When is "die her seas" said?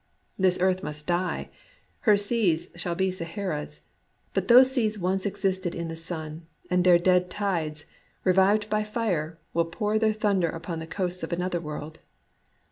1.05-2.69